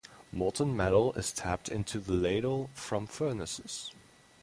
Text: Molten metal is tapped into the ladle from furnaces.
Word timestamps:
Molten 0.31 0.75
metal 0.75 1.13
is 1.13 1.31
tapped 1.31 1.69
into 1.69 1.99
the 1.99 2.13
ladle 2.13 2.71
from 2.73 3.05
furnaces. 3.05 3.91